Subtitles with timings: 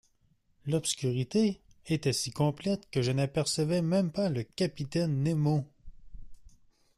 [0.65, 5.63] L’obscurité était si complète que je n’apercevais même pas le capitaine Nemo.